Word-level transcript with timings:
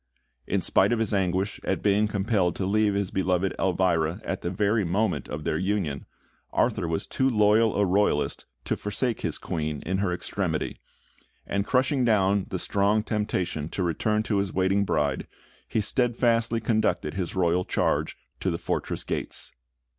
In 0.47 0.61
spite 0.63 0.91
of 0.91 0.97
his 0.97 1.13
anguish 1.13 1.59
at 1.63 1.83
being 1.83 2.07
compelled 2.07 2.55
to 2.55 2.65
leave 2.65 2.95
his 2.95 3.11
beloved 3.11 3.53
Elvira 3.59 4.19
at 4.25 4.41
the 4.41 4.49
very 4.49 4.83
moment 4.83 5.27
of 5.29 5.43
their 5.43 5.59
union, 5.59 6.07
Arthur 6.51 6.87
was 6.87 7.05
too 7.05 7.29
loyal 7.29 7.75
a 7.75 7.85
Royalist 7.85 8.47
to 8.65 8.75
forsake 8.75 9.21
his 9.21 9.37
Queen 9.37 9.83
in 9.85 9.99
her 9.99 10.11
extremity; 10.11 10.79
and 11.45 11.67
crushing 11.67 12.03
down 12.03 12.47
the 12.49 12.57
strong 12.57 13.03
temptation 13.03 13.69
to 13.69 13.83
return 13.83 14.23
to 14.23 14.37
his 14.37 14.51
waiting 14.51 14.85
bride, 14.85 15.27
he 15.67 15.81
steadfastly 15.81 16.59
conducted 16.59 17.13
his 17.13 17.35
royal 17.35 17.63
charge 17.63 18.17
to 18.39 18.49
the 18.49 18.57
fortress 18.57 19.03
gates. 19.03 19.51